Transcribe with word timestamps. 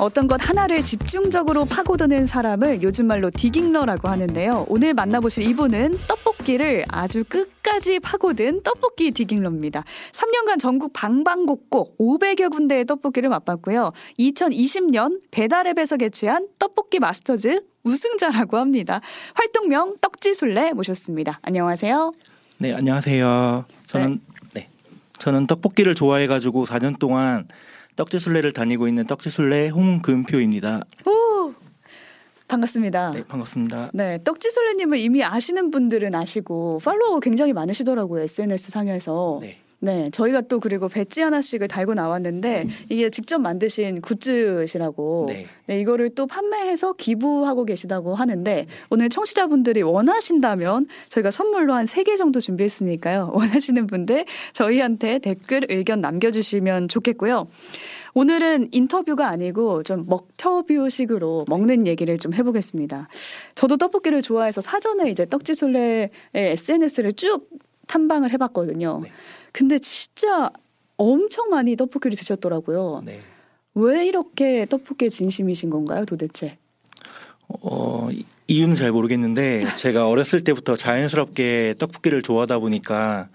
어떤 0.00 0.26
것 0.26 0.40
하나를 0.40 0.82
집중적으로 0.82 1.66
파고드는 1.66 2.24
사람을 2.24 2.82
요즘 2.82 3.06
말로 3.06 3.30
디깅러라고 3.30 4.08
하는데요. 4.08 4.64
오늘 4.68 4.94
만나보실 4.94 5.46
이분은 5.46 5.98
떡볶이를 6.08 6.86
아주 6.88 7.22
끝까지 7.28 8.00
파고든 8.00 8.62
떡볶이 8.62 9.10
디깅러입니다. 9.10 9.84
3년간 10.12 10.58
전국 10.58 10.94
방방곡곡 10.94 11.98
500여 11.98 12.50
군데의 12.50 12.86
떡볶이를 12.86 13.28
맛봤고요. 13.28 13.92
2020년 14.18 15.20
배달앱에서 15.30 15.98
개최한 15.98 16.48
떡볶이 16.58 16.98
마스터즈 16.98 17.60
우승자라고 17.82 18.56
합니다. 18.56 19.02
활동명 19.34 19.96
떡지술래 20.00 20.72
모셨습니다. 20.72 21.40
안녕하세요. 21.42 22.12
네, 22.56 22.72
안녕하세요. 22.72 23.66
저는 23.88 24.20
네. 24.54 24.70
저는 25.18 25.46
떡볶이를 25.46 25.94
좋아해 25.94 26.26
가지고 26.26 26.64
4년 26.64 26.98
동안 26.98 27.46
떡지술래를 28.04 28.52
다니고 28.52 28.88
있는 28.88 29.06
떡지술래 29.06 29.68
홍금표입니다. 29.68 30.84
오! 31.04 31.52
반갑습니다. 32.48 33.10
네, 33.12 33.22
반갑습니다. 33.28 33.90
네, 33.92 34.18
떡지술래님을 34.24 34.96
이미 34.98 35.22
아시는 35.22 35.70
분들은 35.70 36.14
아시고 36.14 36.80
팔로워 36.82 37.20
굉장히 37.20 37.52
많으시더라고요 37.52 38.22
SNS 38.22 38.70
상에서. 38.70 39.38
네. 39.42 39.58
네, 39.82 40.10
저희가 40.10 40.42
또 40.42 40.60
그리고 40.60 40.88
배지 40.90 41.22
하나씩을 41.22 41.66
달고 41.66 41.94
나왔는데 41.94 42.66
이게 42.90 43.08
직접 43.08 43.38
만드신 43.38 44.02
굿즈시라고. 44.02 45.24
네. 45.30 45.46
네, 45.66 45.80
이거를 45.80 46.10
또 46.10 46.26
판매해서 46.26 46.92
기부하고 46.92 47.64
계시다고 47.64 48.14
하는데 48.14 48.66
오늘 48.90 49.08
청취자분들이 49.08 49.80
원하신다면 49.82 50.86
저희가 51.08 51.30
선물로 51.30 51.72
한 51.72 51.86
세 51.86 52.02
개 52.04 52.16
정도 52.16 52.40
준비했으니까요. 52.40 53.30
원하시는 53.32 53.86
분들 53.86 54.26
저희한테 54.52 55.18
댓글 55.18 55.64
의견 55.70 56.02
남겨주시면 56.02 56.88
좋겠고요. 56.88 57.48
오늘은 58.14 58.68
인터뷰가 58.72 59.28
아니고 59.28 59.82
좀 59.82 60.06
먹터뷰식으로 60.08 61.44
먹는 61.48 61.86
얘기를 61.86 62.18
좀 62.18 62.34
해보겠습니다. 62.34 63.08
저도 63.54 63.76
떡볶이를 63.76 64.22
좋아해서 64.22 64.60
사전에 64.60 65.10
이제 65.10 65.26
떡지술래의 65.26 66.10
SNS를 66.34 67.12
쭉 67.12 67.48
탐방을 67.86 68.32
해봤거든요. 68.32 69.00
네. 69.04 69.10
근데 69.52 69.78
진짜 69.78 70.50
엄청 70.96 71.48
많이 71.50 71.76
떡볶이를 71.76 72.16
드셨더라고요. 72.16 73.02
네. 73.04 73.20
왜 73.74 74.06
이렇게 74.06 74.66
떡볶이에 74.66 75.08
진심이신 75.08 75.70
건가요, 75.70 76.04
도대체? 76.04 76.58
어, 77.48 78.08
이- 78.12 78.24
이유는 78.48 78.74
잘 78.74 78.90
모르겠는데 78.92 79.64
제가 79.76 80.08
어렸을 80.08 80.42
때부터 80.42 80.76
자연스럽게 80.76 81.76
떡볶이를 81.78 82.22
좋아하다 82.22 82.58
보니까 82.58 83.28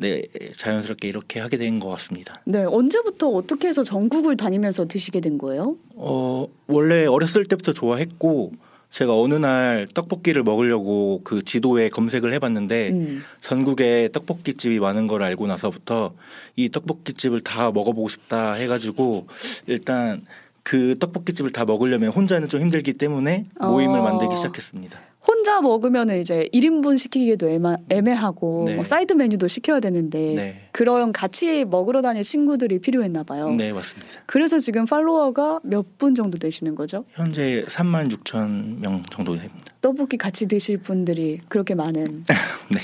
네, 0.00 0.22
자연스럽게 0.56 1.08
이렇게 1.08 1.40
하게 1.40 1.56
된 1.58 1.80
것 1.80 1.88
같습니다. 1.90 2.40
네, 2.44 2.64
언제부터 2.64 3.28
어떻게 3.28 3.68
해서 3.68 3.84
전국을 3.84 4.36
다니면서 4.36 4.86
드시게 4.86 5.20
된 5.20 5.38
거예요? 5.38 5.76
어, 5.94 6.46
원래 6.66 7.06
어렸을 7.06 7.44
때부터 7.44 7.72
좋아했고 7.72 8.52
제가 8.90 9.16
어느 9.16 9.34
날 9.34 9.86
떡볶이를 9.94 10.42
먹으려고 10.42 11.20
그 11.22 11.44
지도에 11.44 11.88
검색을 11.90 12.32
해봤는데 12.34 12.90
음. 12.90 13.22
전국에 13.40 14.08
떡볶이 14.12 14.54
집이 14.54 14.80
많은 14.80 15.06
걸 15.06 15.22
알고 15.22 15.46
나서부터 15.46 16.14
이 16.56 16.68
떡볶이 16.70 17.14
집을 17.14 17.40
다 17.40 17.70
먹어보고 17.70 18.08
싶다 18.08 18.52
해가지고 18.52 19.28
일단 19.68 20.26
그 20.64 20.96
떡볶이 20.98 21.34
집을 21.34 21.52
다 21.52 21.64
먹으려면 21.64 22.10
혼자는 22.10 22.48
좀 22.48 22.60
힘들기 22.62 22.94
때문에 22.94 23.46
모임을 23.60 24.00
어. 24.00 24.02
만들기 24.02 24.34
시작했습니다. 24.36 24.98
혼자 25.30 25.60
먹으면 25.60 26.10
이제 26.20 26.48
1인분 26.52 26.98
시키기도 26.98 27.48
애마, 27.48 27.76
애매 27.88 28.10
하고 28.10 28.64
네. 28.66 28.74
뭐 28.74 28.82
사이드 28.82 29.12
메뉴도 29.12 29.46
시켜야 29.46 29.78
되는데 29.78 30.18
네, 30.34 30.68
그런 30.72 31.12
같이 31.12 31.64
먹으러 31.64 32.02
다닐 32.02 32.24
친구들이 32.24 32.80
필요했나 32.80 33.22
봐요. 33.22 33.52
네 33.52 33.72
맞습니다. 33.72 34.08
그래서 34.26 34.58
지금 34.58 34.86
팔로워가 34.86 35.60
몇 35.62 35.84
분 35.98 36.14
정도 36.14 36.38
되시는 36.38 36.74
거죠? 36.76 37.04
현재 37.12 37.64
3만 37.68 38.10
6천 38.10 38.80
명 38.80 39.02
정도 39.10 39.32
됩니다. 39.34 39.54
떡볶이 39.82 40.16
같이 40.16 40.46
드실 40.48 40.78
분들이 40.78 41.38
그렇게 41.48 41.74
많은 41.74 42.24
네, 42.70 42.80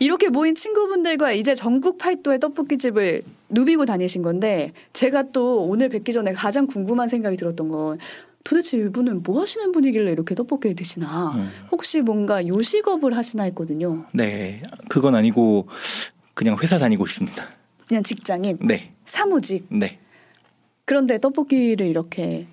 이렇게 0.00 0.28
모인 0.28 0.54
친구분들과 0.54 1.32
이제 1.32 1.54
전국 1.54 1.96
팔도의 1.98 2.40
떡볶이 2.40 2.76
집을 2.78 3.22
누비고 3.48 3.84
다니신 3.86 4.22
건데 4.22 4.72
제가 4.92 5.30
또 5.32 5.62
오늘 5.64 5.88
뵙기 5.88 6.12
전에 6.12 6.32
가장 6.32 6.66
궁금한 6.66 7.08
생각이 7.08 7.36
들었던 7.36 7.68
건 7.68 7.98
도대체 8.46 8.78
이분은 8.78 9.24
뭐 9.24 9.42
하시는 9.42 9.72
분이길래 9.72 10.12
이렇게 10.12 10.36
떡볶이를 10.36 10.76
드시나? 10.76 11.32
음, 11.32 11.50
혹시 11.72 12.00
뭔가 12.00 12.46
요식업을 12.46 13.16
하시나 13.16 13.42
했거든요. 13.42 14.06
네. 14.12 14.62
그건 14.88 15.16
아니고 15.16 15.66
그냥 16.34 16.56
회사 16.62 16.78
다니고 16.78 17.04
있습니다. 17.06 17.44
그냥 17.88 18.02
직장인? 18.04 18.58
네, 18.60 18.92
사무직? 19.04 19.66
네, 19.68 19.98
그런데 20.84 21.18
떡볶이를 21.18 21.88
이렇게 21.88 22.46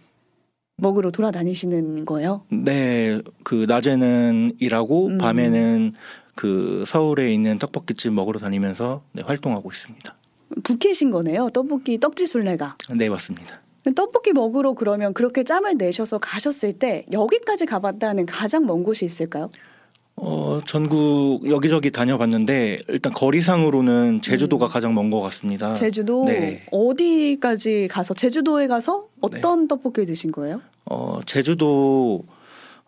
먹으러 0.77 1.11
돌아다니시는 1.11 2.05
거예요? 2.05 2.43
네. 2.49 3.21
그 3.43 3.65
낮에는 3.67 4.53
일하고 4.59 5.07
음. 5.09 5.17
밤에는 5.19 5.93
그 6.33 6.83
서울에 6.87 7.31
있는 7.31 7.59
떡볶이집 7.59 8.13
먹으러 8.13 8.39
다니면서 8.39 9.03
네, 9.11 9.21
활동하고 9.21 9.69
있습니다. 9.71 10.15
부캐신 10.63 11.11
거네요. 11.11 11.49
떡볶이 11.49 11.99
떡지술래가. 11.99 12.77
네 12.95 13.09
맞습니다. 13.09 13.61
떡볶이 13.91 14.31
먹으러 14.31 14.73
그러면 14.73 15.13
그렇게 15.13 15.43
짬을 15.43 15.75
내셔서 15.77 16.17
가셨을 16.17 16.73
때 16.73 17.05
여기까지 17.11 17.65
가봤다는 17.65 18.25
가장 18.25 18.65
먼 18.65 18.83
곳이 18.83 19.03
있을까요? 19.05 19.49
어, 20.15 20.61
전국 20.65 21.49
여기저기 21.49 21.91
다녀봤는데 21.91 22.77
일단 22.87 23.13
거리상으로는 23.13 24.21
제주도가 24.21 24.67
음. 24.67 24.69
가장 24.69 24.93
먼 24.93 25.09
것 25.09 25.21
같습니다. 25.21 25.73
제주도 25.73 26.25
네. 26.25 26.65
어디까지 26.71 27.87
가서 27.89 28.13
제주도에 28.13 28.67
가서 28.67 29.07
어떤 29.21 29.67
떡볶이를 29.67 30.05
드신 30.05 30.31
거예요? 30.31 30.61
어, 30.85 31.19
제주도 31.25 32.23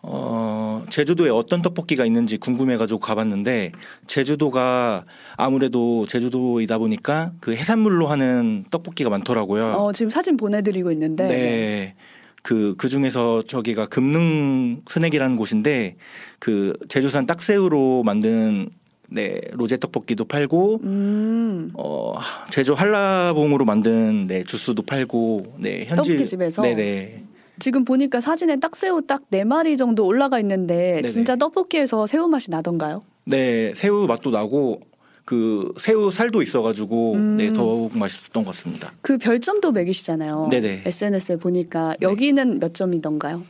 어, 0.07 0.85
제주도에 0.89 1.29
어떤 1.31 1.63
떡볶이가 1.63 2.05
있는지 2.05 2.37
궁금해가지고 2.37 2.99
가봤는데 2.99 3.71
제주도가 4.05 5.03
아무래도 5.35 6.05
제주도이다 6.05 6.77
보니까 6.77 7.31
그 7.39 7.55
해산물로 7.55 8.07
하는 8.07 8.65
떡볶이가 8.69 9.09
많더라고요. 9.09 9.73
어, 9.73 9.91
지금 9.93 10.11
사진 10.11 10.37
보내드리고 10.37 10.91
있는데 10.91 11.27
네. 11.27 11.95
그, 12.43 12.75
그 12.77 12.87
중에서 12.87 13.41
저기가 13.47 13.87
금능 13.87 14.75
스낵이라는 14.87 15.35
곳인데 15.37 15.95
그 16.37 16.73
제주산 16.87 17.25
딱새우로 17.25 18.03
만든 18.03 18.69
네, 19.07 19.41
로제 19.53 19.77
떡볶이도 19.77 20.25
팔고 20.25 20.81
음, 20.83 21.71
어, 21.73 22.13
제주 22.51 22.73
한라봉으로 22.73 23.65
만든 23.65 24.27
네, 24.27 24.43
주스도 24.43 24.83
팔고 24.83 25.55
네, 25.57 25.85
현지 25.85 26.11
떡볶이집에서? 26.11 26.61
네네. 26.61 27.23
지금 27.59 27.85
보니까 27.85 28.21
사진에 28.21 28.57
딱새우 28.59 29.03
딱 29.07 29.23
네 29.29 29.43
마리 29.43 29.77
정도 29.77 30.05
올라가 30.05 30.39
있는데 30.39 30.95
네네. 30.97 31.07
진짜 31.07 31.35
떡볶이에서 31.35 32.05
새우 32.07 32.27
맛이 32.27 32.51
나던가요? 32.51 33.03
네, 33.25 33.73
새우 33.75 34.05
맛도 34.07 34.29
나고 34.29 34.81
그 35.25 35.73
새우 35.77 36.11
살도 36.11 36.41
있어가지고 36.43 37.13
음. 37.13 37.37
네 37.37 37.49
더욱 37.49 37.97
맛있었던 37.97 38.43
것 38.43 38.51
같습니다. 38.55 38.93
그 39.01 39.17
별점도 39.17 39.71
매기시잖아요. 39.71 40.49
네네. 40.51 40.83
SNS에 40.85 41.37
보니까 41.37 41.95
네. 41.99 42.05
여기는 42.07 42.59
몇 42.59 42.73
점이던가요? 42.75 43.43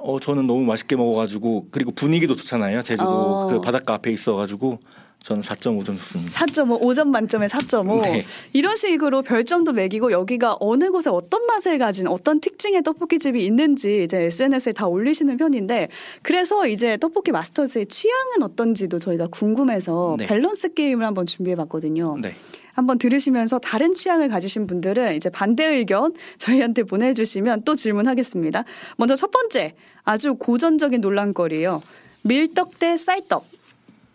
어 0.00 0.20
저는 0.20 0.46
너무 0.46 0.60
맛있게 0.64 0.94
먹어가지고 0.96 1.66
그리고 1.72 1.90
분위기도 1.90 2.34
좋잖아요. 2.36 2.82
제주도 2.82 3.10
어. 3.10 3.46
그 3.48 3.60
바닷가 3.60 3.94
앞에 3.94 4.10
있어가지고 4.12 4.78
저는 5.22 5.42
4.5점 5.42 5.96
줬습니다. 5.96 6.46
4.5, 6.46 6.80
5점 6.80 7.08
만점에 7.08 7.46
4.5. 7.46 8.02
네. 8.02 8.24
이런 8.52 8.76
식으로 8.76 9.22
별점도 9.22 9.72
매기고 9.72 10.12
여기가 10.12 10.56
어느 10.60 10.90
곳에 10.90 11.10
어떤 11.10 11.46
맛을 11.46 11.78
가진 11.78 12.06
어떤 12.08 12.40
특징의 12.40 12.82
떡볶이집이 12.82 13.44
있는지 13.44 14.04
이제 14.04 14.22
SNS에 14.22 14.72
다 14.72 14.86
올리시는 14.86 15.36
편인데 15.36 15.88
그래서 16.22 16.66
이제 16.66 16.96
떡볶이 16.96 17.32
마스터즈의 17.32 17.86
취향은 17.86 18.42
어떤지도 18.42 18.98
저희가 18.98 19.28
궁금해서 19.30 20.16
네. 20.18 20.26
밸런스 20.26 20.72
게임을 20.74 21.04
한번 21.04 21.26
준비해 21.26 21.54
봤거든요. 21.54 22.16
네. 22.20 22.34
한번 22.72 22.98
들으시면서 22.98 23.58
다른 23.58 23.94
취향을 23.94 24.28
가지신 24.28 24.66
분들은 24.66 25.14
이제 25.16 25.28
반대 25.28 25.66
의견 25.66 26.14
저희한테 26.38 26.84
보내주시면 26.84 27.64
또 27.64 27.74
질문하겠습니다. 27.74 28.64
먼저 28.96 29.16
첫 29.16 29.30
번째 29.30 29.74
아주 30.04 30.34
고전적인 30.36 31.02
논란거리예요. 31.02 31.82
밀떡 32.22 32.78
대 32.78 32.96
쌀떡 32.96 33.44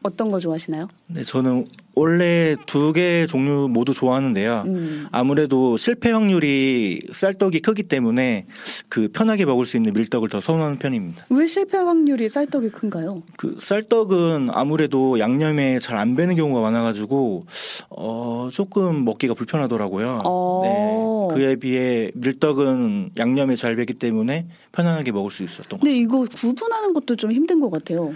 어떤 0.06 0.30
거 0.30 0.40
좋아하시나요? 0.40 0.88
네, 1.07 1.24
저는 1.24 1.66
원래 1.96 2.56
두 2.68 2.94
개 2.94 3.25
종류 3.28 3.68
모두 3.69 3.94
좋아하는데요. 3.94 4.63
음. 4.68 5.07
아무래도 5.12 5.78
실패 5.78 6.12
확률이 6.12 7.00
쌀떡이 7.12 7.60
크기 7.62 7.84
때문에 7.84 8.46
그 8.90 9.07
편하게 9.07 9.46
먹을 9.46 9.66
수 9.66 9.78
있는 9.78 9.94
밀떡을 9.94 10.30
더 10.30 10.40
선호하는 10.40 10.78
편입니다. 10.78 11.25
왜 11.30 11.46
실패 11.48 11.78
확률이 11.78 12.30
쌀떡이 12.30 12.69
큰가요? 12.69 13.24
그 13.38 13.56
쌀떡은 13.60 14.50
아무래도 14.52 15.19
양념에 15.19 15.80
잘 15.80 15.96
안 15.96 16.16
배는 16.18 16.36
경우가 16.36 16.60
많아가지고 16.60 17.46
어 17.90 18.50
조금 18.51 19.06
먹기가 19.06 19.34
불편하더라고요. 19.34 20.22
어. 20.25 21.30
네, 21.31 21.36
그에 21.36 21.56
비해 21.56 22.12
밀떡은 22.16 23.12
양념에 23.18 23.56
잘 23.56 23.78
배기 23.78 23.94
때문에 23.94 24.48
편안하게 24.74 25.12
먹을 25.13 25.31
수 25.31 25.44
있었던 25.44 25.80
것 25.80 25.81
근데 25.81 25.96
이거 25.96 26.25
구분하는 26.36 26.92
것도 26.94 27.16
좀 27.16 27.31
힘든 27.31 27.62
것 27.62 27.72
같아요. 27.72 28.13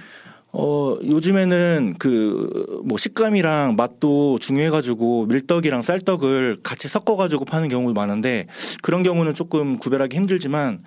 어, 0.52 0.98
요즘에는 1.04 1.96
그 2.00 2.70
뭐 2.84 2.98
식감이랑 2.98 3.76
맛도 3.76 4.40
중요해가지고 4.40 5.28
밀떡이랑 5.28 5.82
쌀떡을 5.84 6.60
같이 6.64 6.88
섞어가지고 6.88 7.46
파는 7.46 7.70
경우도 7.70 7.94
많은데 7.94 8.48
그런 8.82 9.04
경우는 9.04 9.34
조금 9.36 9.78
구별하기 9.78 10.16
힘들지만 10.16 10.80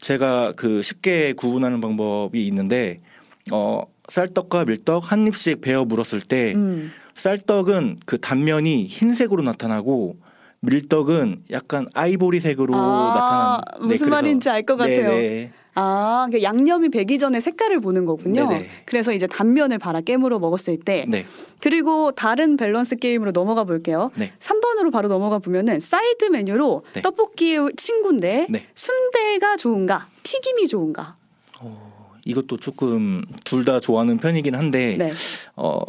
제가 0.00 0.52
그 0.56 0.82
쉽게 0.82 1.32
구분하는 1.32 1.80
방법이 1.80 2.46
있는데 2.48 3.00
어, 3.52 3.82
쌀떡과 4.08 4.66
밀떡 4.66 5.10
한 5.10 5.26
입씩 5.26 5.60
베어 5.60 5.84
물었을 5.84 6.20
때 6.20 6.52
음. 6.54 6.92
쌀떡은 7.14 8.00
그 8.06 8.20
단면이 8.20 8.86
흰색으로 8.86 9.42
나타나고 9.42 10.16
밀떡은 10.60 11.44
약간 11.50 11.86
아이보리색으로 11.94 12.74
아, 12.74 13.12
나타나는 13.14 13.88
무슨 13.88 14.10
말인지 14.10 14.50
알 14.50 14.62
것 14.66 14.76
같아요. 14.76 15.10
네네. 15.10 15.50
아, 15.80 16.26
그 16.32 16.42
양념이 16.42 16.88
배기 16.88 17.18
전에 17.20 17.38
색깔을 17.38 17.78
보는 17.78 18.04
거군요. 18.04 18.48
네네. 18.48 18.68
그래서 18.84 19.12
이제 19.12 19.28
단면을 19.28 19.78
바라 19.78 20.00
깨물어 20.00 20.40
먹었을 20.40 20.80
때 20.80 21.06
네. 21.08 21.24
그리고 21.60 22.10
다른 22.10 22.56
밸런스 22.56 22.96
게임으로 22.96 23.30
넘어가 23.30 23.62
볼게요. 23.62 24.10
네. 24.16 24.32
3번으로 24.40 24.90
바로 24.92 25.06
넘어가 25.06 25.38
보면은 25.38 25.78
사이드 25.78 26.24
메뉴로 26.26 26.82
네. 26.94 27.02
떡볶이의 27.02 27.70
친구인데 27.76 28.48
네. 28.50 28.66
순대가 28.74 29.56
좋은가 29.56 30.08
튀김이 30.24 30.66
좋은가? 30.66 31.14
어, 31.60 32.12
이것도 32.24 32.56
조금 32.56 33.22
둘 33.44 33.64
다 33.64 33.78
좋아하는 33.78 34.18
편이긴 34.18 34.56
한데 34.56 34.96
네. 34.98 35.12
어 35.54 35.80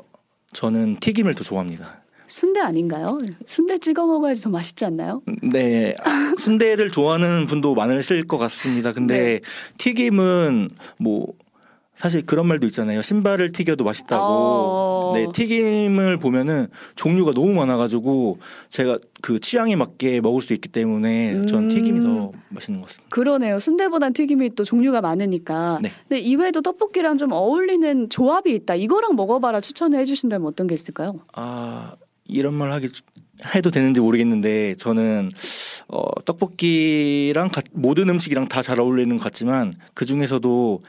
저는 0.54 0.98
튀김을 1.00 1.34
더 1.34 1.44
좋아합니다. 1.44 2.02
순대 2.30 2.60
아닌가요? 2.60 3.18
순대 3.46 3.78
찍어 3.78 4.06
먹어야지 4.06 4.42
더 4.42 4.50
맛있지 4.50 4.86
않나요? 4.86 5.22
네, 5.42 5.96
아, 6.04 6.34
순대를 6.40 6.92
좋아하는 6.92 7.48
분도 7.48 7.76
많으실 7.76 8.26
것 8.28 8.38
같습니다. 8.38 8.94
근데 8.94 9.18
네. 9.18 9.40
튀김은 9.78 10.70
뭐 10.98 11.34
사실 11.96 12.26
그런 12.26 12.48
말도 12.48 12.66
있잖아요. 12.68 13.02
신발을 13.02 13.52
튀겨도 13.52 13.84
맛있다고. 13.84 14.24
어. 14.26 15.12
네, 15.16 15.28
튀김을 15.34 16.18
보면은 16.18 16.68
종류가 16.96 17.32
너무 17.32 17.52
많아가지고 17.52 18.40
제가 18.70 19.00
그 19.22 19.40
취향에 19.42 19.76
맞게 19.76 20.22
먹을 20.22 20.42
수 20.42 20.54
있기 20.54 20.70
때문에 20.70 21.46
전 21.48 21.64
음. 21.64 21.68
튀김이 21.68 22.00
더 22.00 22.32
맛있는 22.50 22.80
것 22.80 22.88
같습니다. 22.88 23.14
그러네요. 23.14 23.60
순대보단 23.60 24.14
튀김이 24.14 24.56
또 24.56 24.64
종류가 24.64 25.02
많으니까. 25.02 25.80
네. 25.82 25.92
근데 26.08 26.22
이외에도 26.22 26.62
떡볶이랑 26.62 27.18
좀 27.18 27.34
어울리는 27.34 28.10
조합이 28.10 28.56
있다. 28.56 28.76
이거랑 28.76 29.18
먹어봐라 29.18 29.60
추천을 29.60 30.00
해주신다면 30.00 30.48
어떤 30.48 30.68
게 30.68 30.76
있을까요? 30.76 31.20
아 31.34 31.96
이런 32.30 32.54
말 32.54 32.72
하기 32.74 32.90
해도 33.56 33.72
되는지 33.72 34.00
모르겠는데 34.02 34.76
저는 34.76 35.32
어, 35.88 36.02
떡볶이랑 36.26 37.50
가- 37.50 37.62
모든 37.72 38.10
음식이랑 38.10 38.48
다 38.48 38.62
잘 38.62 38.80
어울리는 38.80 39.16
것 39.18 39.24
같지만 39.24 39.74
그 39.94 40.06
중에서도 40.06 40.82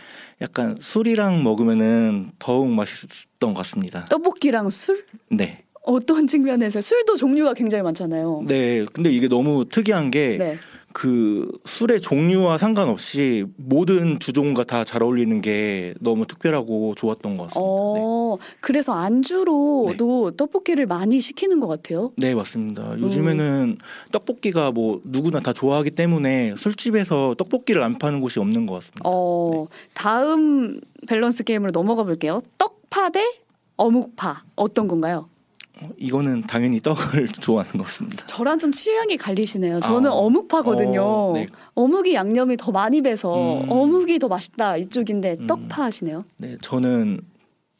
약간 0.42 0.76
술이랑 0.80 1.42
먹으면은 1.42 2.32
더욱 2.38 2.68
맛있었던 2.68 3.54
것 3.54 3.54
같습니다. 3.54 4.04
떡볶이랑 4.06 4.68
술? 4.70 5.04
네, 5.30 5.62
어떤 5.84 6.26
측면에서 6.26 6.80
술도 6.80 7.16
종류가 7.16 7.54
굉장히 7.54 7.82
많잖아요. 7.82 8.44
네. 8.46 8.84
근데 8.92 9.10
이게 9.10 9.28
너무 9.28 9.64
특이한 9.68 10.10
게 10.10 10.36
네. 10.38 10.58
그 10.92 11.50
술의 11.64 12.00
종류와 12.00 12.58
상관없이 12.58 13.44
모든 13.56 14.18
주종과 14.18 14.64
다 14.64 14.84
잘 14.84 15.02
어울리는 15.04 15.40
게 15.40 15.94
너무 16.00 16.26
특별하고 16.26 16.94
좋았던 16.96 17.36
것 17.36 17.44
같습니다. 17.44 17.60
네. 17.60 18.00
어, 18.02 18.38
그래서 18.60 18.92
안주로도 18.92 20.32
떡볶이를 20.32 20.86
많이 20.86 21.20
시키는 21.20 21.60
것 21.60 21.68
같아요. 21.68 22.10
네 22.16 22.34
맞습니다. 22.34 22.98
요즘에는 22.98 23.78
떡볶이가 24.10 24.70
뭐 24.72 25.00
누구나 25.04 25.40
다 25.40 25.52
좋아하기 25.52 25.92
때문에 25.92 26.54
술집에서 26.56 27.34
떡볶이를 27.38 27.82
안 27.82 27.98
파는 27.98 28.20
곳이 28.20 28.40
없는 28.40 28.66
것 28.66 28.74
같습니다. 28.74 29.02
어, 29.04 29.66
다음 29.94 30.80
밸런스 31.06 31.44
게임으로 31.44 31.70
넘어가 31.72 32.02
볼게요. 32.04 32.42
떡파 32.58 33.10
대 33.10 33.20
어묵파 33.76 34.42
어떤 34.56 34.88
건가요? 34.88 35.28
어, 35.82 35.88
이거는 35.96 36.42
당연히 36.42 36.80
떡을 36.80 37.28
좋아하는 37.40 37.72
것 37.72 37.84
같습니다. 37.86 38.26
저랑 38.26 38.58
좀 38.58 38.72
취향이 38.72 39.16
갈리시네요. 39.16 39.80
저는 39.80 40.10
아, 40.10 40.14
어묵파거든요. 40.14 41.02
어, 41.02 41.32
네. 41.34 41.46
어묵이 41.74 42.14
양념이 42.14 42.56
더 42.56 42.70
많이 42.72 43.00
배서 43.02 43.62
음. 43.62 43.70
어묵이 43.70 44.18
더 44.18 44.28
맛있다 44.28 44.76
이쪽인데 44.76 45.36
음. 45.40 45.46
떡파 45.46 45.84
하시네요. 45.84 46.24
네, 46.36 46.56
저는 46.60 47.20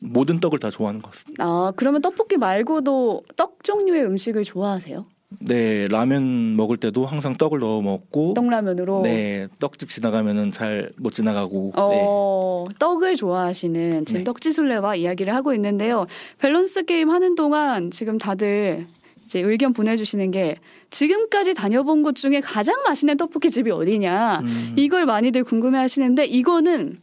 모든 0.00 0.40
떡을 0.40 0.58
다 0.58 0.70
좋아하는 0.70 1.02
것 1.02 1.10
같습니다. 1.12 1.44
아 1.44 1.72
그러면 1.76 2.00
떡볶이 2.00 2.36
말고도 2.38 3.22
떡 3.36 3.62
종류의 3.62 4.04
음식을 4.06 4.44
좋아하세요? 4.44 5.04
네, 5.38 5.86
라면 5.88 6.56
먹을 6.56 6.76
때도 6.76 7.06
항상 7.06 7.36
떡을 7.36 7.60
넣어 7.60 7.80
먹고, 7.80 8.34
떡라면으로. 8.34 9.02
네, 9.02 9.46
떡집 9.60 9.88
지나가면은 9.88 10.50
잘 10.50 10.92
못 10.96 11.14
지나가고, 11.14 11.72
네. 11.76 12.04
어, 12.06 12.66
떡을 12.78 13.16
좋아하시는 13.16 14.04
지금 14.06 14.20
네. 14.20 14.24
떡지술래와 14.24 14.96
이야기를 14.96 15.34
하고 15.34 15.54
있는데요. 15.54 16.06
밸런스 16.38 16.84
게임 16.84 17.10
하는 17.10 17.34
동안 17.36 17.90
지금 17.90 18.18
다들 18.18 18.86
이제 19.24 19.38
의견 19.40 19.72
보내주시는 19.72 20.32
게 20.32 20.56
지금까지 20.90 21.54
다녀본 21.54 22.02
곳 22.02 22.16
중에 22.16 22.40
가장 22.40 22.82
맛있는 22.82 23.16
떡볶이 23.16 23.48
집이 23.48 23.70
어디냐 23.70 24.40
음, 24.40 24.74
이걸 24.76 25.06
많이들 25.06 25.44
궁금해하시는데 25.44 26.24
이거는 26.26 26.96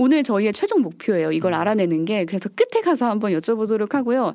오늘 0.00 0.22
저희의 0.22 0.52
최종 0.52 0.80
목표예요. 0.82 1.32
이걸 1.32 1.52
음. 1.52 1.58
알아내는 1.58 2.04
게 2.04 2.24
그래서 2.24 2.48
끝에 2.48 2.80
가서 2.82 3.10
한번 3.10 3.32
여쭤보도록 3.32 3.92
하고요. 3.92 4.32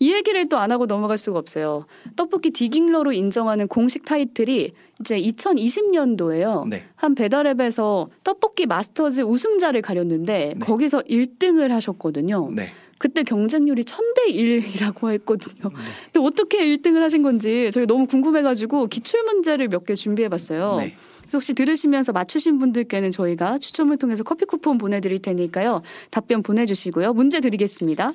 이 0.00 0.12
얘기를 0.12 0.48
또 0.48 0.58
안 0.58 0.72
하고 0.72 0.86
넘어갈 0.86 1.18
수가 1.18 1.38
없어요. 1.38 1.86
떡볶이 2.16 2.50
디깅러로 2.50 3.12
인정하는 3.12 3.68
공식 3.68 4.04
타이틀이 4.04 4.72
이제 5.00 5.16
2020년도에요. 5.18 6.68
네, 6.68 6.84
한 6.96 7.14
배달앱에서 7.14 8.08
떡볶이 8.24 8.66
마스터즈 8.66 9.20
우승자를 9.22 9.82
가렸는데 9.82 10.54
네. 10.56 10.66
거기서 10.66 11.00
1등을 11.02 11.68
하셨거든요. 11.68 12.50
네. 12.54 12.70
그때 12.98 13.22
경쟁률이 13.22 13.82
1000대 13.84 14.28
1이라고 14.30 15.10
했거든요. 15.12 15.68
네. 15.68 15.74
근데 16.12 16.26
어떻게 16.26 16.58
1등을 16.66 17.00
하신 17.00 17.22
건지 17.22 17.70
저희 17.72 17.86
너무 17.86 18.06
궁금해가지고 18.06 18.86
기출 18.86 19.22
문제를 19.24 19.68
몇 19.68 19.84
개 19.84 19.94
준비해봤어요. 19.94 20.76
네. 20.78 20.94
혹시 21.36 21.54
들으시면서 21.54 22.12
맞추신 22.12 22.58
분들께는 22.58 23.10
저희가 23.10 23.58
추첨을 23.58 23.96
통해서 23.96 24.22
커피 24.22 24.44
쿠폰 24.44 24.78
보내드릴 24.78 25.20
테니까요. 25.20 25.82
답변 26.10 26.42
보내주시고요. 26.42 27.12
문제 27.12 27.40
드리겠습니다. 27.40 28.12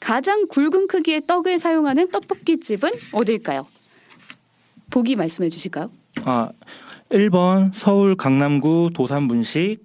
가장 0.00 0.48
굵은 0.48 0.88
크기의 0.88 1.22
떡을 1.26 1.58
사용하는 1.58 2.10
떡볶이 2.10 2.58
집은 2.58 2.90
어딜까요? 3.12 3.66
보기 4.90 5.16
말씀해 5.16 5.48
주실까요? 5.48 5.90
아, 6.24 6.50
1번 7.10 7.70
서울 7.72 8.16
강남구 8.16 8.90
도산분식, 8.94 9.80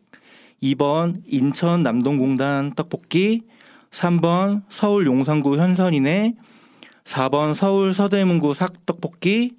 2번 0.63 1.21
인천 1.27 1.83
남동공단 1.83 2.73
떡볶이, 2.75 3.43
3번 3.91 4.63
서울 4.69 5.05
용산구 5.05 5.57
현선이네, 5.57 6.35
4번 7.05 7.53
서울 7.53 7.93
서대문구 7.93 8.53
삭떡볶이, 8.53 9.53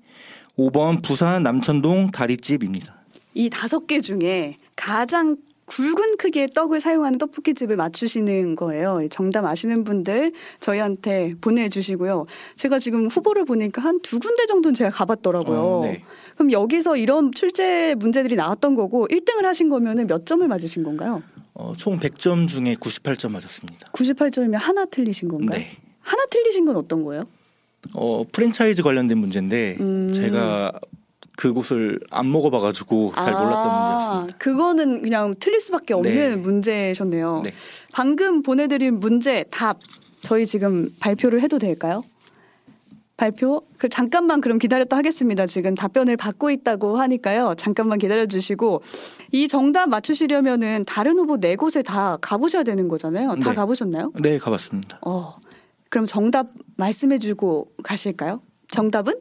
5번 0.58 1.02
부산 1.02 1.44
남천동 1.44 2.10
다리집입니다. 2.10 2.97
이 3.38 3.48
다섯 3.50 3.86
개 3.86 4.00
중에 4.00 4.56
가장 4.74 5.36
굵은 5.66 6.16
크기의 6.16 6.48
떡을 6.54 6.80
사용하는 6.80 7.18
떡볶이 7.18 7.54
집을 7.54 7.76
맞추시는 7.76 8.56
거예요. 8.56 9.06
정답 9.10 9.44
아시는 9.44 9.84
분들 9.84 10.32
저희한테 10.58 11.34
보내주시고요. 11.40 12.24
제가 12.56 12.80
지금 12.80 13.06
후보를 13.06 13.44
보니까 13.44 13.80
한 13.82 14.00
두 14.00 14.18
군데 14.18 14.46
정도는 14.46 14.74
제가 14.74 14.90
가봤더라고요. 14.90 15.60
어, 15.60 15.84
네. 15.84 16.02
그럼 16.34 16.50
여기서 16.50 16.96
이런 16.96 17.30
출제 17.30 17.94
문제들이 17.98 18.34
나왔던 18.34 18.74
거고 18.74 19.06
1등을 19.06 19.42
하신 19.42 19.68
거면은 19.68 20.08
몇 20.08 20.26
점을 20.26 20.46
맞으신 20.48 20.82
건가요? 20.82 21.22
어, 21.54 21.74
총 21.76 22.00
100점 22.00 22.48
중에 22.48 22.74
98점 22.74 23.30
맞았습니다. 23.30 23.92
98점이면 23.92 24.54
하나 24.54 24.84
틀리신 24.84 25.28
건가요? 25.28 25.60
네. 25.60 25.68
하나 26.00 26.24
틀리신 26.26 26.64
건 26.64 26.74
어떤 26.76 27.02
거예요? 27.02 27.22
어, 27.94 28.24
프랜차이즈 28.32 28.82
관련된 28.82 29.16
문제인데 29.18 29.76
음. 29.78 30.12
제가 30.12 30.72
그곳을 31.38 32.00
안 32.10 32.32
먹어봐가지고 32.32 33.12
잘 33.14 33.32
몰랐던 33.32 33.70
아, 33.70 33.90
문제였습니다. 33.90 34.38
그거는 34.38 35.02
그냥 35.02 35.36
틀릴 35.38 35.60
수밖에 35.60 35.94
없는 35.94 36.12
네. 36.12 36.34
문제셨네요. 36.34 37.42
네. 37.44 37.52
방금 37.92 38.42
보내드린 38.42 38.98
문제 38.98 39.44
답 39.48 39.78
저희 40.22 40.46
지금 40.46 40.90
발표를 40.98 41.40
해도 41.40 41.60
될까요? 41.60 42.02
발표? 43.16 43.62
그 43.76 43.88
잠깐만 43.88 44.40
그럼 44.40 44.58
기다렸다 44.58 44.96
하겠습니다. 44.96 45.46
지금 45.46 45.76
답변을 45.76 46.16
받고 46.16 46.50
있다고 46.50 46.96
하니까요. 46.96 47.54
잠깐만 47.56 47.98
기다려 48.00 48.26
주시고 48.26 48.82
이 49.30 49.46
정답 49.46 49.90
맞추시려면은 49.90 50.84
다른 50.88 51.20
후보 51.20 51.38
네 51.38 51.54
곳에 51.54 51.82
다 51.82 52.18
가보셔야 52.20 52.64
되는 52.64 52.88
거잖아요. 52.88 53.36
다 53.36 53.50
네. 53.50 53.54
가보셨나요? 53.54 54.10
네, 54.20 54.38
가봤습니다. 54.38 54.98
어. 55.02 55.36
그럼 55.88 56.04
정답 56.04 56.48
말씀해주고 56.76 57.74
가실까요? 57.84 58.40
정답은 58.70 59.14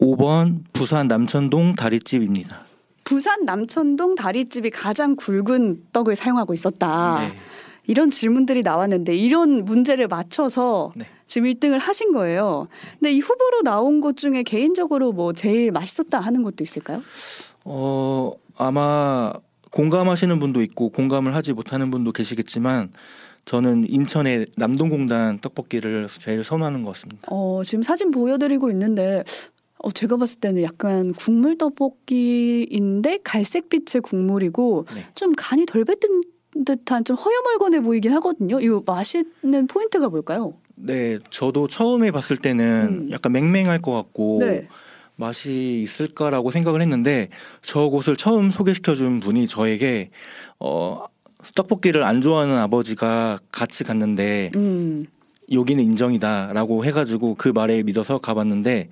5번 0.00 0.60
부산 0.72 1.08
남천동 1.08 1.74
다리집입니다. 1.74 2.64
부산 3.04 3.44
남천동 3.44 4.14
다리집이 4.14 4.70
가장 4.70 5.16
굵은 5.16 5.84
떡을 5.92 6.16
사용하고 6.16 6.52
있었다. 6.52 7.20
네. 7.20 7.38
이런 7.86 8.10
질문들이 8.10 8.62
나왔는데 8.62 9.16
이런 9.16 9.64
문제를 9.64 10.08
맞춰서 10.08 10.92
네. 10.96 11.06
지금 11.26 11.48
1등을 11.48 11.78
하신 11.78 12.12
거예요. 12.12 12.66
근데 12.98 13.12
이 13.12 13.20
후보로 13.20 13.62
나온 13.62 14.00
것 14.00 14.16
중에 14.16 14.42
개인적으로 14.42 15.12
뭐 15.12 15.32
제일 15.32 15.70
맛있었다 15.70 16.18
하는 16.18 16.42
것도 16.42 16.62
있을까요? 16.62 17.02
어, 17.64 18.32
아마 18.56 19.32
공감하시는 19.70 20.38
분도 20.40 20.62
있고 20.62 20.90
공감을 20.90 21.34
하지 21.34 21.52
못하는 21.52 21.90
분도 21.90 22.12
계시겠지만 22.12 22.90
저는 23.44 23.84
인천의 23.88 24.46
남동공단 24.56 25.38
떡볶이를 25.38 26.08
제일 26.08 26.42
선호하는 26.42 26.82
것 26.82 26.94
같습니다. 26.94 27.28
어, 27.30 27.62
지금 27.64 27.82
사진 27.82 28.10
보여드리고 28.10 28.70
있는데 28.70 29.22
어, 29.86 29.90
제가 29.92 30.16
봤을 30.16 30.40
때는 30.40 30.64
약간 30.64 31.12
국물 31.12 31.56
떡볶이인데 31.56 33.20
갈색빛의 33.22 34.02
국물이고 34.02 34.84
네. 34.92 35.04
좀 35.14 35.32
간이 35.36 35.64
덜 35.64 35.84
뱉은 35.84 36.22
듯한 36.64 37.04
좀 37.04 37.16
허여멀건해 37.16 37.80
보이긴 37.82 38.12
하거든요. 38.14 38.60
이 38.60 38.68
맛있는 38.84 39.68
포인트가 39.68 40.08
뭘까요? 40.08 40.54
네, 40.74 41.18
저도 41.30 41.68
처음에 41.68 42.10
봤을 42.10 42.36
때는 42.36 43.04
음. 43.06 43.10
약간 43.12 43.30
맹맹할 43.30 43.80
것 43.80 43.92
같고 43.92 44.38
네. 44.40 44.66
맛이 45.14 45.80
있을까라고 45.84 46.50
생각을 46.50 46.82
했는데 46.82 47.28
저곳을 47.62 48.16
처음 48.16 48.50
소개시켜준 48.50 49.20
분이 49.20 49.46
저에게 49.46 50.10
어, 50.58 51.06
떡볶이를 51.54 52.02
안 52.02 52.22
좋아하는 52.22 52.56
아버지가 52.56 53.38
같이 53.52 53.84
갔는데 53.84 54.50
음. 54.56 55.04
여기는 55.52 55.82
인정이다라고 55.82 56.84
해가지고 56.84 57.34
그 57.36 57.48
말에 57.48 57.82
믿어서 57.82 58.18
가봤는데 58.18 58.88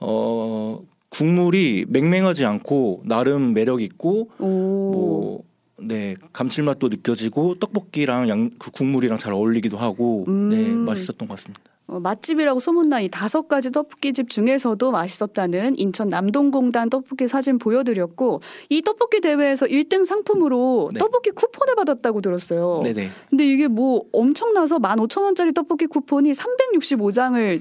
어 0.00 0.80
국물이 1.10 1.86
맹맹하지 1.88 2.44
않고 2.44 3.02
나름 3.04 3.52
매력 3.52 3.82
있고 3.82 4.30
오. 4.38 5.42
뭐네 5.78 6.16
감칠맛도 6.32 6.88
느껴지고 6.88 7.56
떡볶이랑 7.56 8.28
양 8.28 8.50
그 8.58 8.70
국물이랑 8.70 9.18
잘 9.18 9.32
어울리기도 9.32 9.78
하고 9.78 10.24
음. 10.28 10.48
네 10.50 10.68
맛있었던 10.70 11.26
것 11.28 11.34
같습니다. 11.34 11.60
어, 11.90 11.98
맛집이라고 11.98 12.60
소문난 12.60 13.02
이 13.02 13.08
다섯 13.08 13.48
가지 13.48 13.72
떡볶이집 13.72 14.30
중에서도 14.30 14.90
맛있었다는 14.92 15.76
인천 15.76 16.08
남동공단 16.08 16.88
떡볶이 16.88 17.26
사진 17.26 17.58
보여드렸고 17.58 18.40
이 18.68 18.80
떡볶이 18.82 19.20
대회에서 19.20 19.66
1등 19.66 20.04
상품으로 20.06 20.90
네. 20.94 21.00
떡볶이 21.00 21.30
쿠폰을 21.30 21.74
받았다고 21.74 22.20
들었어요. 22.20 22.80
네네 22.84 23.10
근데 23.28 23.44
이게 23.44 23.66
뭐 23.66 24.04
엄청나서 24.12 24.78
15,000원짜리 24.78 25.52
떡볶이 25.52 25.86
쿠폰이 25.86 26.30
365장을 26.32 27.60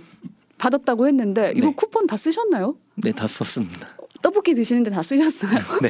받았다고 0.60 1.08
했는데 1.08 1.54
이거 1.56 1.68
네. 1.68 1.74
쿠폰 1.76 2.06
다 2.06 2.16
쓰셨나요? 2.16 2.76
네 2.96 3.12
다 3.12 3.26
썼습니다. 3.26 3.88
떡볶이 4.22 4.54
드시는데 4.54 4.92
다 4.92 5.02
쓰셨어요? 5.02 5.52
네 5.82 5.90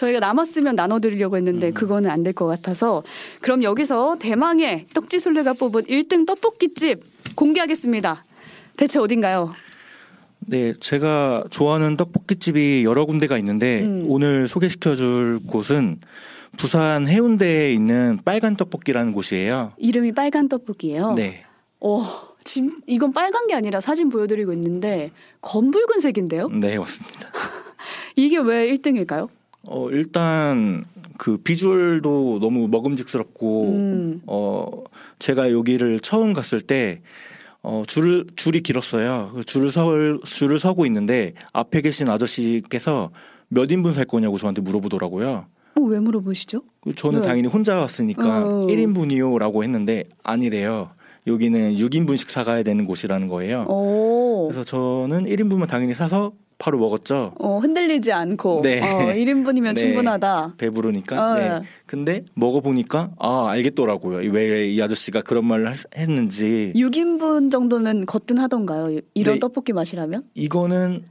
저희가 0.00 0.18
남았으면 0.20 0.76
나눠드리려고 0.76 1.36
했는데 1.36 1.68
음. 1.68 1.74
그거는 1.74 2.08
안 2.10 2.22
될 2.22 2.32
것 2.32 2.46
같아서 2.46 3.02
그럼 3.40 3.62
여기서 3.62 4.16
대망의 4.20 4.86
떡지술래가 4.94 5.54
뽑은 5.54 5.84
1등 5.84 6.26
떡볶이집 6.26 7.02
공개하겠습니다. 7.34 8.24
대체 8.76 8.98
어딘가요? 8.98 9.52
네, 10.46 10.72
제가 10.80 11.44
좋아하는 11.50 11.96
떡볶이집이 11.96 12.84
여러 12.84 13.04
군데가 13.04 13.36
있는데 13.38 13.82
음. 13.82 14.04
오늘 14.08 14.48
소개시켜줄 14.48 15.40
곳은 15.46 16.00
부산 16.56 17.06
해운대에 17.08 17.72
있는 17.72 18.18
빨간 18.24 18.56
떡볶이라는 18.56 19.12
곳이에요. 19.12 19.72
이름이 19.78 20.12
빨간 20.12 20.48
떡볶이에요. 20.48 21.12
네, 21.14 21.44
어, 21.80 22.04
진, 22.44 22.80
이건 22.86 23.12
빨간 23.12 23.46
게 23.48 23.54
아니라 23.54 23.80
사진 23.80 24.08
보여드리고 24.08 24.52
있는데 24.54 25.10
검붉은 25.42 26.00
색인데요? 26.00 26.48
네 26.48 26.78
맞습니다. 26.78 27.28
이게 28.16 28.38
왜 28.38 28.72
1등일까요? 28.72 29.28
어 29.66 29.90
일단 29.90 30.84
그 31.18 31.36
비주얼도 31.36 32.38
너무 32.40 32.68
먹음직스럽고 32.68 33.72
음, 33.72 34.22
어 34.26 34.84
제가 35.18 35.52
여기를 35.52 36.00
처음 36.00 36.32
갔을 36.32 36.60
때 36.60 37.00
어, 37.62 37.82
줄 37.86 38.26
줄이 38.36 38.62
길었어요. 38.62 39.32
그 39.34 39.44
줄을 39.44 39.70
서 39.70 40.18
줄을 40.24 40.58
서고 40.58 40.86
있는데 40.86 41.34
앞에 41.52 41.82
계신 41.82 42.08
아저씨께서 42.08 43.10
몇 43.48 43.70
인분 43.70 43.92
살 43.92 44.06
거냐고 44.06 44.38
저한테 44.38 44.62
물어보더라고요. 44.62 45.46
어, 45.76 45.80
왜 45.82 46.00
물어보시죠? 46.00 46.62
그 46.80 46.94
저는 46.94 47.20
네. 47.20 47.26
당연히 47.26 47.48
혼자 47.48 47.76
왔으니까 47.78 48.46
어. 48.46 48.66
1인분이요 48.66 49.38
라고 49.38 49.62
했는데 49.62 50.04
아니래요. 50.22 50.90
여기는 51.26 51.74
6인분씩 51.74 52.30
사가야 52.30 52.62
되는 52.62 52.86
곳이라는 52.86 53.28
거예요. 53.28 53.66
오, 53.68 54.48
그래서 54.48 54.64
저는 54.64 55.26
1인분만 55.26 55.68
당연히 55.68 55.92
사서 55.92 56.32
바로 56.60 56.78
먹었죠. 56.78 57.32
어, 57.38 57.58
흔들리지 57.58 58.12
않고 58.12 58.60
네. 58.62 58.80
어, 58.80 59.12
1인분이면 59.14 59.64
네. 59.74 59.80
충분하다. 59.80 60.54
배부르니까. 60.58 61.32
어. 61.32 61.34
네. 61.38 61.62
근데 61.86 62.24
먹어보니까 62.34 63.12
아 63.18 63.48
알겠더라고요. 63.48 64.30
왜 64.30 64.60
이 64.70 64.80
아저씨가 64.82 65.22
그런 65.22 65.46
말을 65.46 65.66
할- 65.66 65.74
했는지. 65.96 66.70
6인분 66.76 67.50
정도는 67.50 68.04
거뜬하던가요? 68.04 69.00
이런 69.14 69.34
네. 69.36 69.40
떡볶이 69.40 69.72
맛이라면? 69.72 70.24
이거는 70.34 71.04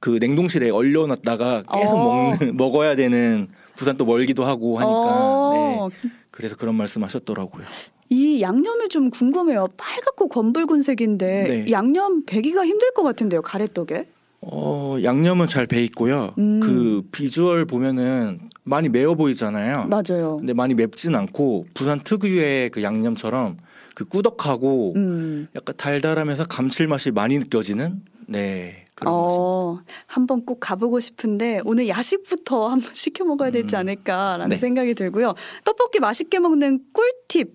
그 0.00 0.16
냉동실에 0.20 0.70
얼려놨다가 0.70 1.64
계속 1.72 1.90
어. 1.94 2.04
먹는 2.38 2.56
먹어야 2.56 2.96
되는 2.96 3.48
부산 3.76 3.96
또 3.98 4.06
멀기도 4.06 4.44
하고 4.46 4.78
하니까. 4.78 4.94
어, 4.96 5.88
네. 6.02 6.10
그래서 6.30 6.56
그런 6.56 6.74
말씀하셨더라고요. 6.74 7.64
이 8.08 8.40
양념이 8.40 8.88
좀 8.88 9.10
궁금해요. 9.10 9.68
빨갛고 9.76 10.28
검붉은색인데 10.28 11.44
네. 11.66 11.70
양념 11.72 12.24
배기가 12.24 12.64
힘들 12.64 12.94
것 12.94 13.02
같은데요, 13.02 13.42
가래떡에? 13.42 14.06
어 14.48 14.96
양념은 15.02 15.46
잘 15.48 15.66
배 15.66 15.82
있고요. 15.84 16.28
음. 16.38 16.60
그 16.60 17.02
비주얼 17.10 17.64
보면은 17.64 18.38
많이 18.64 18.88
매워 18.88 19.14
보이잖아요. 19.14 19.86
맞아요. 19.88 20.36
근데 20.38 20.52
많이 20.52 20.74
맵진 20.74 21.14
않고 21.14 21.66
부산 21.74 22.00
특유의 22.02 22.70
그 22.70 22.82
양념처럼 22.82 23.56
그 23.94 24.04
꾸덕하고 24.04 24.92
음. 24.96 25.48
약간 25.56 25.74
달달하면서 25.76 26.44
감칠맛이 26.44 27.10
많이 27.12 27.38
느껴지는 27.38 28.02
네 28.26 28.84
그런. 28.94 29.12
어, 29.14 29.80
한번 30.06 30.44
꼭 30.44 30.58
가보고 30.60 31.00
싶은데 31.00 31.60
오늘 31.64 31.88
야식부터 31.88 32.68
한번 32.68 32.90
시켜 32.94 33.24
먹어야 33.24 33.50
되지 33.50 33.74
음. 33.76 33.80
않을까라는 33.80 34.48
네. 34.50 34.58
생각이 34.58 34.94
들고요. 34.94 35.34
떡볶이 35.64 35.98
맛있게 36.00 36.38
먹는 36.38 36.80
꿀팁 36.92 37.52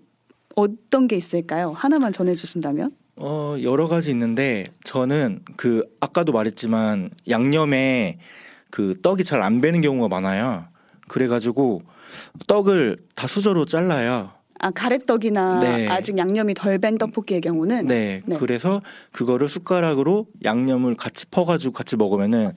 어떤 0.55 1.07
게 1.07 1.15
있을까요? 1.15 1.71
하나만 1.75 2.11
전해 2.11 2.35
주신다면? 2.35 2.89
어 3.17 3.55
여러 3.61 3.87
가지 3.87 4.09
있는데 4.11 4.65
저는 4.83 5.41
그 5.57 5.83
아까도 5.99 6.31
말했지만 6.31 7.11
양념에 7.29 8.19
그 8.69 8.99
떡이 9.01 9.23
잘 9.23 9.41
안 9.41 9.61
배는 9.61 9.81
경우가 9.81 10.07
많아요. 10.07 10.65
그래가지고 11.07 11.83
떡을 12.47 12.97
다 13.15 13.27
수저로 13.27 13.65
잘라요. 13.65 14.31
아 14.61 14.69
가래떡이나 14.69 15.59
네. 15.59 15.87
아직 15.87 16.17
양념이 16.17 16.53
덜 16.53 16.77
밴 16.77 16.97
떡볶이의 16.97 17.41
경우는 17.41 17.87
네, 17.87 18.21
네. 18.25 18.37
그래서 18.37 18.81
그거를 19.11 19.47
숟가락으로 19.47 20.27
양념을 20.43 20.95
같이 20.95 21.25
퍼가지고 21.25 21.73
같이 21.73 21.95
먹으면은 21.95 22.53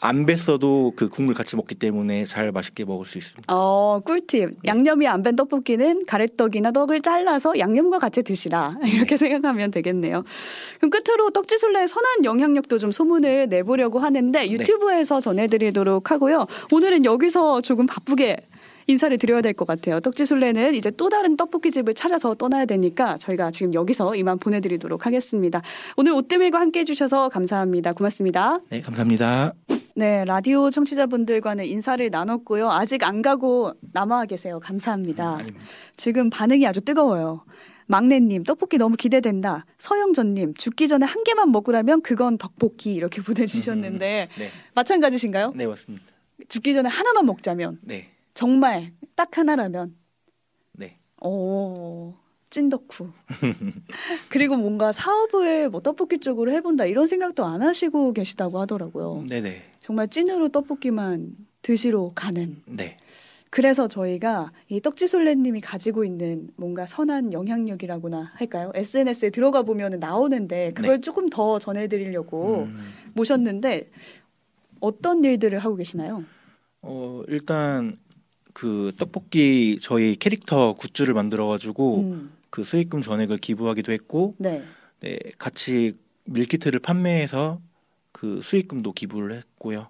안 0.00 0.26
뱄어도 0.26 0.92
그 0.96 1.08
국물 1.08 1.34
같이 1.34 1.56
먹기 1.56 1.74
때문에 1.74 2.26
잘 2.26 2.52
맛있게 2.52 2.84
먹을 2.84 3.06
수 3.06 3.18
있습니다. 3.18 3.52
어 3.52 4.00
꿀팁 4.04 4.50
양념이 4.66 5.06
안 5.08 5.22
밴 5.22 5.34
떡볶이는 5.36 6.04
가래떡이나 6.06 6.70
떡을 6.72 7.00
잘라서 7.00 7.58
양념과 7.58 7.98
같이 7.98 8.22
드시라 8.22 8.74
이렇게 8.84 9.16
생각하면 9.16 9.70
되겠네요. 9.70 10.24
그럼 10.78 10.90
끝으로 10.90 11.30
떡지술래의 11.30 11.88
선한 11.88 12.24
영향력도 12.24 12.78
좀 12.78 12.92
소문을 12.92 13.48
내보려고 13.48 13.98
하는데 13.98 14.50
유튜브에서 14.50 15.20
전해드리도록 15.20 16.10
하고요. 16.10 16.46
오늘은 16.70 17.04
여기서 17.04 17.62
조금 17.62 17.86
바쁘게 17.86 18.36
인사를 18.88 19.16
드려야 19.18 19.40
될 19.42 19.52
것 19.54 19.66
같아요. 19.66 20.00
떡지술래는 20.00 20.74
이제 20.74 20.90
또 20.92 21.08
다른 21.08 21.36
떡볶이 21.36 21.70
집을 21.70 21.94
찾아서 21.94 22.34
떠나야 22.34 22.66
되니까 22.66 23.16
저희가 23.18 23.50
지금 23.50 23.74
여기서 23.74 24.14
이만 24.16 24.38
보내드리도록 24.38 25.06
하겠습니다. 25.06 25.62
오늘 25.96 26.12
오뜨밀과 26.12 26.60
함께 26.60 26.80
해주셔서 26.80 27.28
감사합니다. 27.30 27.92
고맙습니다. 27.94 28.58
네, 28.70 28.80
감사합니다. 28.82 29.54
네, 29.96 30.24
라디오 30.24 30.70
청취자분들과는 30.70 31.64
인사를 31.64 32.08
나눴고요. 32.10 32.70
아직 32.70 33.02
안 33.02 33.22
가고 33.22 33.72
남아 33.92 34.26
계세요. 34.26 34.60
감사합니다. 34.62 35.36
아닙니다. 35.36 35.60
지금 35.96 36.28
반응이 36.30 36.66
아주 36.66 36.80
뜨거워요. 36.82 37.44
막내님, 37.88 38.42
떡볶이 38.44 38.78
너무 38.78 38.96
기대된다. 38.96 39.64
서영전님, 39.78 40.54
죽기 40.54 40.86
전에 40.88 41.06
한 41.06 41.22
개만 41.24 41.50
먹으라면 41.52 42.02
그건 42.02 42.36
떡볶이 42.36 42.92
이렇게 42.92 43.22
보내주셨는데 43.22 44.28
네, 44.36 44.48
마찬가지신가요? 44.74 45.52
네 45.56 45.66
맞습니다. 45.66 46.04
죽기 46.48 46.74
전에 46.74 46.88
하나만 46.88 47.24
먹자면 47.26 47.78
네, 47.82 48.08
정말 48.36 48.92
딱 49.14 49.38
하나라면 49.38 49.96
네. 50.72 50.98
오 51.22 52.12
찐덕후. 52.50 53.10
그리고 54.28 54.56
뭔가 54.56 54.92
사업을 54.92 55.70
뭐 55.70 55.80
떡볶이 55.80 56.18
쪽으로 56.18 56.52
해본다 56.52 56.84
이런 56.84 57.06
생각도 57.06 57.46
안 57.46 57.62
하시고 57.62 58.12
계시다고 58.12 58.60
하더라고요. 58.60 59.24
네, 59.26 59.40
네, 59.40 59.62
정말 59.80 60.08
찐으로 60.08 60.50
떡볶이만 60.50 61.34
드시러 61.62 62.12
가는. 62.14 62.62
네. 62.66 62.98
그래서 63.48 63.88
저희가 63.88 64.52
이 64.68 64.82
떡지솔레님이 64.82 65.62
가지고 65.62 66.04
있는 66.04 66.50
뭔가 66.56 66.84
선한 66.84 67.32
영향력이라고나 67.32 68.32
할까요? 68.34 68.70
SNS에 68.74 69.30
들어가 69.30 69.62
보면 69.62 69.98
나오는데 69.98 70.72
그걸 70.74 71.00
조금 71.00 71.30
더 71.30 71.58
전해드리려고 71.58 72.64
음, 72.64 72.92
모셨는데 73.14 73.90
어떤 74.80 75.24
일들을 75.24 75.58
하고 75.58 75.76
계시나요? 75.76 76.22
어 76.82 77.22
일단 77.28 77.96
그 78.56 78.90
떡볶이 78.96 79.76
저희 79.82 80.16
캐릭터 80.16 80.72
굿즈를 80.72 81.12
만들어 81.12 81.46
가지고 81.46 82.00
음, 82.00 82.32
그 82.48 82.64
수익금 82.64 83.02
전액을 83.02 83.36
기부하기도 83.36 83.92
했고, 83.92 84.34
네. 84.38 84.64
네 85.00 85.18
같이 85.36 85.92
밀키트를 86.24 86.80
판매해서 86.80 87.60
그 88.12 88.40
수익금도 88.40 88.94
기부를 88.94 89.36
했고요. 89.36 89.88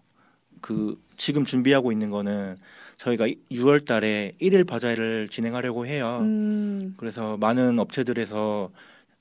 그 0.61 1.01
지금 1.17 1.45
준비하고 1.45 1.93
있는 1.93 2.11
거는 2.11 2.57
저희가 2.97 3.29
6월 3.53 3.85
달에 3.85 4.33
1일 4.41 4.67
바자회를 4.67 5.29
진행하려고 5.29 5.87
해요. 5.87 6.19
음, 6.23 6.95
그래서 6.97 7.37
많은 7.37 7.79
업체들에서 7.79 8.73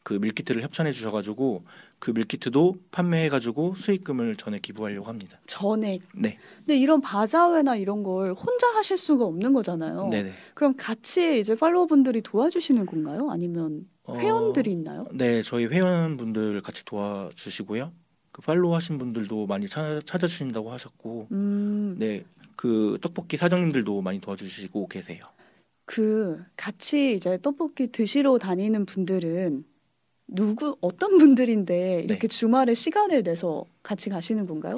그 0.06 0.14
밀키트를 0.14 0.62
협찬해 0.62 0.92
주셔가지고 0.92 1.64
그 1.98 2.12
밀키트도 2.12 2.76
판매해가지고 2.92 3.74
수익금을 3.76 4.36
전에 4.36 4.60
기부하려고 4.60 5.08
합니다. 5.08 5.40
전액. 5.48 6.04
네, 6.14 6.38
근데 6.60 6.78
이런 6.78 7.02
바자회나 7.02 7.76
이런 7.76 8.04
걸 8.04 8.34
혼자 8.34 8.68
하실 8.76 9.00
수가 9.00 9.26
없는 9.26 9.52
거잖아요. 9.52 10.10
네네. 10.10 10.32
그럼 10.54 10.76
같이 10.78 11.40
이제 11.40 11.56
팔로워분들이 11.56 12.22
도와주시는 12.22 12.86
건가요? 12.86 13.32
아니면 13.32 13.90
어, 14.04 14.16
회원들이 14.16 14.72
있나요? 14.74 15.08
네, 15.12 15.42
저희 15.42 15.66
회원분들 15.66 16.62
같이 16.62 16.86
도와주시고요. 16.86 17.92
그 18.32 18.42
팔로우 18.44 18.76
하신 18.76 19.00
분들도 19.00 19.48
많이 19.48 19.68
찾, 19.68 20.06
찾아주신다고 20.06 20.72
하셨고, 20.72 21.30
음, 21.32 21.96
네, 21.98 22.24
그 22.56 23.00
떡볶이 23.02 23.38
사장님들도 23.38 24.04
많이 24.04 24.22
도와주시고 24.22 24.88
계세요. 24.88 25.26
그 25.86 26.44
같이 26.56 27.16
이제 27.16 27.40
떡볶이 27.42 27.92
드시러 27.92 28.38
다니는 28.38 28.86
분들은 28.86 29.66
누구 30.28 30.76
어떤 30.82 31.18
분들인데 31.18 32.02
이렇게 32.04 32.28
주말에 32.28 32.74
시간을 32.74 33.24
내서 33.24 33.66
같이 33.84 34.10
가시는 34.10 34.48
건가요? 34.48 34.76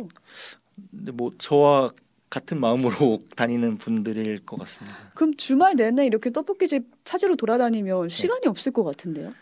근데 0.92 1.12
뭐 1.12 1.32
저와 1.38 1.94
같은 2.30 2.60
마음으로 2.60 3.20
다니는 3.36 3.78
분들일 3.78 4.46
것 4.46 4.58
같습니다. 4.60 4.96
그럼 5.16 5.34
주말 5.36 5.76
내내 5.76 6.06
이렇게 6.06 6.30
떡볶이집 6.32 6.86
찾으러 7.06 7.36
돌아다니면 7.36 8.10
시간이 8.10 8.48
없을 8.48 8.72
것 8.74 8.84
같은데요? 8.84 9.34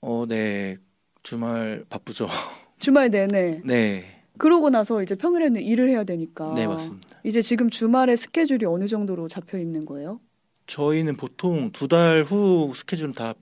어, 0.00 0.24
네, 0.28 0.76
주말 1.22 1.84
바쁘죠. 1.88 2.26
주말 2.78 3.10
내내. 3.10 3.60
네, 3.64 4.22
그러고 4.38 4.70
나서 4.70 5.02
이제 5.02 5.14
평일에는 5.14 5.60
일을 5.60 5.88
해야 5.90 6.02
되니까. 6.02 6.52
네 6.54 6.66
맞습니다. 6.66 7.20
이제 7.24 7.42
지금 7.42 7.70
주말에 7.70 8.16
스케줄이 8.16 8.64
어느 8.66 8.86
정도로 8.88 9.28
잡혀 9.28 9.58
있는 9.58 9.84
거예요? 9.84 10.20
저희는 10.66 11.16
보통 11.16 11.70
두 11.72 11.86
달 11.88 12.24
후 12.24 12.72
스케줄은 12.74 13.12
다 13.12 13.34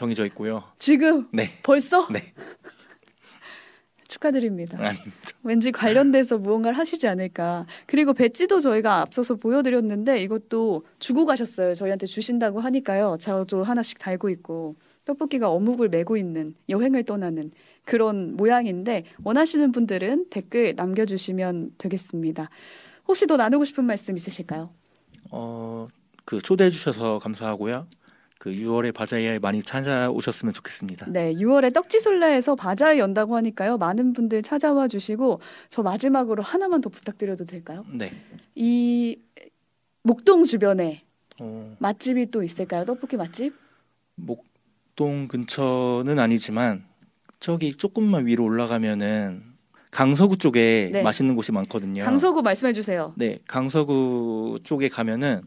정해져 0.00 0.24
있고요. 0.28 0.64
지금 0.78 1.28
네, 1.30 1.58
벌써? 1.62 2.08
네, 2.10 2.32
축하드립니다. 4.08 4.78
아닙니다. 4.78 5.12
왠지 5.42 5.70
관련돼서 5.70 6.38
무언가를 6.38 6.78
하시지 6.78 7.06
않을까. 7.06 7.66
그리고 7.84 8.14
배지도 8.14 8.60
저희가 8.60 9.02
앞서서 9.02 9.34
보여드렸는데 9.34 10.22
이것도 10.22 10.86
주고 11.00 11.26
가셨어요. 11.26 11.74
저희한테 11.74 12.06
주신다고 12.06 12.60
하니까요. 12.60 13.18
저도 13.20 13.62
하나씩 13.62 13.98
달고 13.98 14.30
있고 14.30 14.76
떡볶이가 15.04 15.50
어묵을 15.50 15.90
메고 15.90 16.16
있는 16.16 16.54
여행을 16.70 17.04
떠나는 17.04 17.50
그런 17.84 18.36
모양인데 18.38 19.04
원하시는 19.22 19.70
분들은 19.70 20.30
댓글 20.30 20.74
남겨주시면 20.76 21.72
되겠습니다. 21.76 22.48
혹시 23.06 23.26
더 23.26 23.36
나누고 23.36 23.66
싶은 23.66 23.84
말씀 23.84 24.16
있으실까요? 24.16 24.70
어, 25.30 25.88
그 26.24 26.40
초대해 26.40 26.70
주셔서 26.70 27.18
감사하고요. 27.18 27.86
그 28.40 28.50
6월에 28.50 28.94
바자회에 28.94 29.38
많이 29.38 29.62
찾아오셨으면 29.62 30.54
좋겠습니다. 30.54 31.04
네, 31.10 31.34
6월에 31.34 31.74
떡지술래에서 31.74 32.54
바자회 32.54 32.98
연다고 32.98 33.36
하니까요. 33.36 33.76
많은 33.76 34.14
분들 34.14 34.40
찾아와 34.42 34.88
주시고 34.88 35.42
저 35.68 35.82
마지막으로 35.82 36.42
하나만 36.42 36.80
더 36.80 36.88
부탁드려도 36.88 37.44
될까요? 37.44 37.84
네. 37.92 38.10
이 38.54 39.18
목동 40.02 40.44
주변에 40.44 41.02
어, 41.38 41.76
맛집이 41.80 42.30
또 42.30 42.42
있을까요? 42.42 42.86
떡볶이 42.86 43.18
맛집? 43.18 43.52
목동 44.14 45.28
근처는 45.28 46.18
아니지만 46.18 46.86
저기 47.40 47.74
조금만 47.74 48.26
위로 48.26 48.44
올라가면은 48.44 49.42
강서구 49.90 50.38
쪽에 50.38 50.88
네. 50.90 51.02
맛있는 51.02 51.36
곳이 51.36 51.52
많거든요. 51.52 52.02
강서구 52.04 52.40
말씀해 52.40 52.72
주세요. 52.72 53.12
네, 53.18 53.40
강서구 53.46 54.60
쪽에 54.64 54.88
가면은 54.88 55.42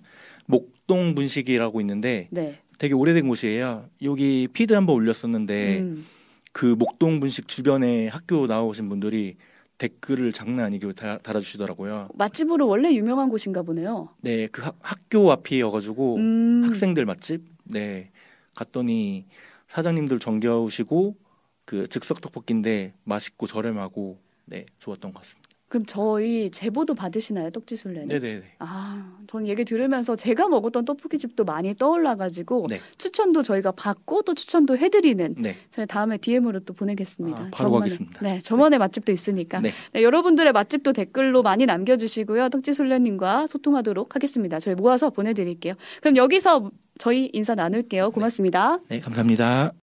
목동 0.46 1.16
분식이라고 1.16 1.82
있는데 1.82 2.28
네. 2.30 2.60
되게 2.84 2.96
오래된 2.96 3.30
곳이에요. 3.30 3.86
여기 4.02 4.46
피드 4.52 4.74
한번 4.74 4.98
올렸었는데 4.98 5.80
음, 5.80 6.06
그 6.52 6.66
목동 6.78 7.22
분식 7.22 7.48
주변에 7.48 8.10
학교 8.10 8.46
나오신 8.46 8.90
분들이 8.90 9.38
댓글을 9.78 10.34
장난 10.34 10.66
아니게 10.66 10.92
다- 10.92 11.18
달아주시더라고요. 11.20 12.10
맛집으로 12.14 12.68
원래 12.68 12.94
유명한 12.94 13.30
곳인가 13.30 13.62
보네요. 13.64 14.10
네, 14.20 14.48
그 14.48 14.62
학- 14.64 14.76
학교 14.82 15.32
앞이어가지고 15.32 16.16
음, 16.18 16.64
학생들 16.66 17.06
맛집. 17.06 17.44
네, 17.64 18.12
갔더니 18.54 19.28
사장님들 19.70 20.20
정겨우시고 20.20 21.16
그 21.64 21.88
즉석 21.88 22.20
떡볶이인데 22.20 22.96
맛있고 23.06 23.48
저렴하고 23.48 24.20
네 24.44 24.66
좋았던 24.80 25.14
것 25.14 25.20
같습니다. 25.22 25.43
그럼 25.74 25.88
저희 25.88 26.52
제보도 26.52 26.94
받으시나요? 26.94 27.50
떡지술래는? 27.50 28.06
네네네. 28.08 28.44
아, 28.60 29.18
전 29.26 29.48
얘기 29.48 29.66
들으면서 29.66 30.16
제가 30.16 30.48
먹었던 30.48 30.86
떡볶이 30.86 31.18
집도 31.18 31.46
많이 31.46 31.74
떠올라가지고 31.74 32.68
네. 32.70 32.80
추천도 33.00 33.42
저희가 33.42 33.72
받고 33.72 34.22
또 34.22 34.36
추천도 34.36 34.78
해드리는 34.78 35.34
네, 35.40 35.56
저희 35.72 35.88
다음에 35.88 36.18
DM으로 36.18 36.60
또 36.60 36.74
보내겠습니다. 36.74 37.42
아, 37.42 37.50
바로 37.52 37.72
저만의- 37.72 37.80
가겠습니다. 37.80 38.20
네, 38.22 38.40
저만의 38.42 38.78
맛집도 38.78 39.12
있으니까. 39.12 39.62
네. 39.62 39.72
네, 39.94 40.04
여러분들의 40.04 40.54
맛집도 40.54 40.94
댓글로 40.94 41.42
많이 41.42 41.66
남겨주시고요. 41.66 42.50
떡지술래님과 42.50 43.48
소통하도록 43.48 44.14
하겠습니다. 44.14 44.60
저희 44.60 44.76
모아서 44.76 45.10
보내드릴게요. 45.10 45.74
그럼 46.02 46.18
여기서 46.18 46.70
저희 47.00 47.32
인사 47.34 47.56
나눌게요. 47.56 48.12
고맙습니다. 48.12 48.78
네, 48.90 49.00
감사합니다. 49.00 49.74